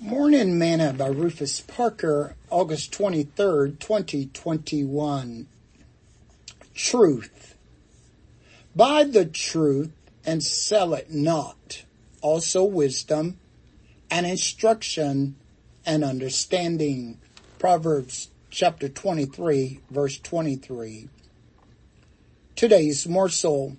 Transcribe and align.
Morning 0.00 0.56
Manna 0.56 0.92
by 0.92 1.08
Rufus 1.08 1.60
Parker, 1.60 2.36
August 2.50 2.92
23rd, 2.92 3.80
2021. 3.80 5.48
Truth. 6.72 7.56
Buy 8.76 9.02
the 9.02 9.24
truth 9.24 9.90
and 10.24 10.40
sell 10.40 10.94
it 10.94 11.10
not. 11.10 11.82
Also 12.20 12.62
wisdom 12.62 13.40
and 14.08 14.24
instruction 14.24 15.34
and 15.84 16.04
understanding. 16.04 17.18
Proverbs 17.58 18.30
chapter 18.50 18.88
23, 18.88 19.80
verse 19.90 20.20
23. 20.20 21.08
Today's 22.54 23.08
morsel. 23.08 23.76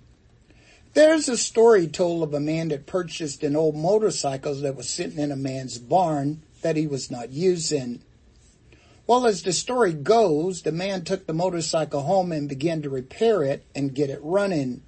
There's 0.92 1.28
a 1.28 1.36
story 1.36 1.86
told 1.86 2.24
of 2.24 2.34
a 2.34 2.40
man 2.40 2.68
that 2.68 2.86
purchased 2.86 3.44
an 3.44 3.54
old 3.54 3.76
motorcycle 3.76 4.56
that 4.56 4.74
was 4.74 4.90
sitting 4.90 5.20
in 5.20 5.30
a 5.30 5.36
man's 5.36 5.78
barn 5.78 6.42
that 6.62 6.76
he 6.76 6.88
was 6.88 7.12
not 7.12 7.30
using. 7.30 8.02
Well, 9.06 9.24
as 9.26 9.42
the 9.42 9.52
story 9.52 9.92
goes, 9.92 10.62
the 10.62 10.72
man 10.72 11.04
took 11.04 11.26
the 11.26 11.32
motorcycle 11.32 12.02
home 12.02 12.32
and 12.32 12.48
began 12.48 12.82
to 12.82 12.90
repair 12.90 13.44
it 13.44 13.64
and 13.74 13.94
get 13.94 14.10
it 14.10 14.18
running. 14.20 14.82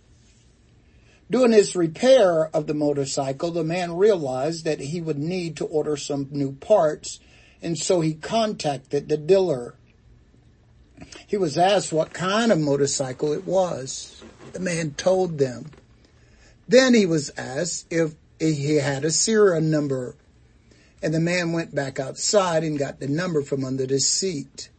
Doing 1.30 1.52
his 1.52 1.76
repair 1.76 2.48
of 2.48 2.66
the 2.66 2.74
motorcycle, 2.74 3.52
the 3.52 3.64
man 3.64 3.96
realized 3.96 4.64
that 4.64 4.80
he 4.80 5.00
would 5.00 5.18
need 5.18 5.56
to 5.56 5.66
order 5.66 5.96
some 5.96 6.26
new 6.32 6.52
parts, 6.52 7.20
and 7.62 7.78
so 7.78 8.00
he 8.00 8.14
contacted 8.14 9.08
the 9.08 9.16
dealer. 9.16 9.76
He 11.26 11.36
was 11.36 11.56
asked 11.56 11.92
what 11.92 12.12
kind 12.12 12.50
of 12.50 12.58
motorcycle 12.58 13.32
it 13.32 13.46
was. 13.46 14.22
The 14.52 14.60
man 14.60 14.94
told 14.94 15.38
them. 15.38 15.70
Then 16.72 16.94
he 16.94 17.04
was 17.04 17.30
asked 17.36 17.92
if 17.92 18.14
he 18.40 18.76
had 18.76 19.04
a 19.04 19.10
serial 19.10 19.60
number. 19.60 20.16
And 21.02 21.12
the 21.12 21.20
man 21.20 21.52
went 21.52 21.74
back 21.74 22.00
outside 22.00 22.64
and 22.64 22.78
got 22.78 22.98
the 22.98 23.08
number 23.08 23.42
from 23.42 23.62
under 23.62 23.84
the 23.84 24.00
seat. 24.00 24.70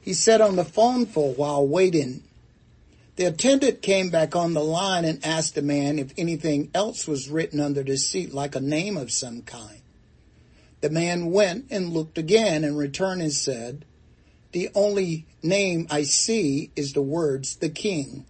He 0.00 0.14
sat 0.14 0.40
on 0.40 0.56
the 0.56 0.64
phone 0.64 1.04
for 1.04 1.28
a 1.28 1.34
while 1.34 1.68
waiting. 1.68 2.22
The 3.16 3.26
attendant 3.26 3.82
came 3.82 4.08
back 4.08 4.34
on 4.34 4.54
the 4.54 4.64
line 4.64 5.04
and 5.04 5.22
asked 5.22 5.54
the 5.54 5.60
man 5.60 5.98
if 5.98 6.14
anything 6.16 6.70
else 6.74 7.06
was 7.06 7.28
written 7.28 7.60
under 7.60 7.82
the 7.82 7.98
seat, 7.98 8.32
like 8.32 8.56
a 8.56 8.60
name 8.60 8.96
of 8.96 9.12
some 9.12 9.42
kind. 9.42 9.82
The 10.80 10.88
man 10.88 11.30
went 11.30 11.66
and 11.70 11.92
looked 11.92 12.16
again 12.16 12.64
and 12.64 12.78
returned 12.78 13.20
and 13.20 13.34
said, 13.34 13.84
the 14.52 14.70
only 14.74 15.26
name 15.42 15.88
I 15.90 16.04
see 16.04 16.70
is 16.74 16.94
the 16.94 17.02
words, 17.02 17.56
the 17.56 17.68
king 17.68 18.24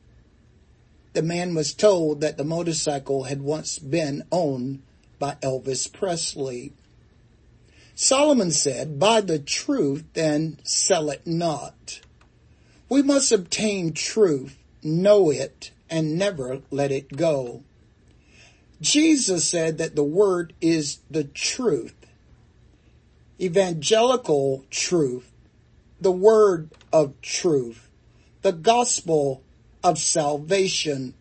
the 1.13 1.23
man 1.23 1.55
was 1.55 1.75
told 1.75 2.21
that 2.21 2.39
the 2.39 2.45
motorcycle 2.45 3.25
had 3.25 3.43
once 3.43 3.79
been 3.79 4.25
owned 4.33 4.83
by 5.19 5.37
Elvis 5.43 5.93
Presley. 5.93 6.73
Solomon 7.95 8.51
said, 8.51 8.99
buy 8.99 9.21
the 9.21 9.39
truth 9.39 10.05
and 10.17 10.61
sell 10.65 11.11
it 11.11 11.27
not. 11.27 12.01
We 12.89 13.03
must 13.03 13.31
obtain 13.31 13.93
truth, 13.93 14.57
know 14.83 15.31
it, 15.31 15.71
and 15.91 16.19
never 16.19 16.63
let 16.71 16.91
it 16.91 17.17
go. 17.17 17.63
Jesus 18.81 19.45
said 19.45 19.79
that 19.79 19.95
the 19.95 20.03
word 20.03 20.55
is 20.61 20.99
the 21.11 21.25
truth. 21.25 21.95
Evangelical 23.39 24.65
truth, 24.71 25.31
the 26.01 26.13
word 26.13 26.71
of 26.93 27.21
truth, 27.21 27.89
the 28.41 28.53
gospel 28.53 29.43
of 29.83 29.99
salvation, 29.99 31.15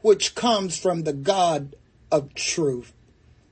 which 0.00 0.34
comes 0.34 0.78
from 0.78 1.02
the 1.02 1.12
God 1.12 1.76
of 2.10 2.34
truth, 2.34 2.92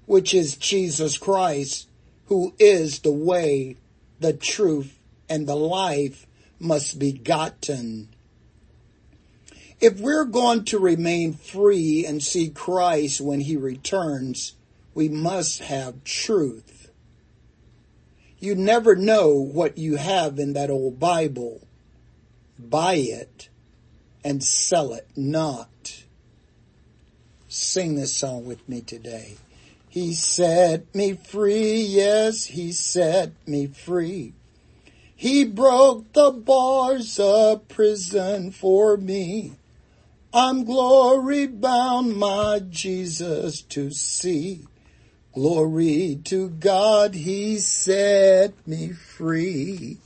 which 0.07 0.35
is 0.35 0.57
Jesus 0.57 1.19
Christ, 1.19 1.89
who 2.27 2.55
is 2.59 3.01
the 3.01 3.13
way, 3.13 3.77
the 4.20 4.33
truth, 4.33 4.98
and 5.29 5.47
the 5.47 5.57
life 5.57 6.27
must 6.59 6.98
be 6.98 7.13
gotten. 7.13 8.09
If 9.81 9.98
we're 9.98 10.25
going 10.25 10.64
to 10.67 10.79
remain 10.79 11.33
free 11.33 12.07
and 12.07 12.23
see 12.23 12.51
Christ 12.51 13.20
when 13.20 13.41
he 13.41 13.57
returns, 13.57 14.55
we 14.95 15.08
must 15.08 15.61
have 15.63 16.05
truth. 16.05 16.91
You 18.39 18.55
never 18.55 18.95
know 18.95 19.31
what 19.31 19.79
you 19.79 19.97
have 19.97 20.39
in 20.39 20.52
that 20.52 20.70
old 20.70 21.01
Bible. 21.01 21.63
Buy 22.58 22.95
it 22.95 23.48
and 24.24 24.42
sell 24.42 24.92
it 24.94 25.08
not. 25.16 26.05
Sing 27.48 27.96
this 27.96 28.14
song 28.14 28.46
with 28.46 28.66
me 28.68 28.80
today. 28.80 29.36
He 29.88 30.14
set 30.14 30.94
me 30.94 31.12
free, 31.14 31.83
yes, 31.83 32.46
he 32.46 32.72
set 32.72 33.33
me 33.46 33.66
free. 33.66 34.33
He 35.14 35.44
broke 35.44 36.12
the 36.14 36.30
bars 36.30 37.18
of 37.20 37.68
prison 37.68 38.50
for 38.50 38.96
me. 38.96 39.52
I'm 40.33 40.64
glory 40.64 41.46
bound, 41.46 42.16
my 42.16 42.60
Jesus 42.70 43.60
to 43.62 43.90
see. 43.90 44.66
Glory 45.34 46.18
to 46.24 46.48
God, 46.48 47.14
he 47.14 47.58
set 47.58 48.54
me 48.66 48.92
free. 48.92 49.98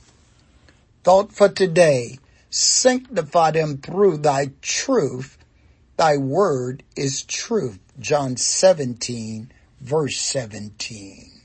Thought 1.03 1.31
for 1.31 1.47
today. 1.47 2.19
Sanctify 2.57 3.51
them 3.51 3.77
through 3.77 4.17
thy 4.17 4.49
truth. 4.63 5.37
Thy 5.95 6.17
word 6.17 6.81
is 6.95 7.21
truth. 7.21 7.77
John 7.99 8.35
17 8.35 9.51
verse 9.79 10.17
17. 10.17 11.36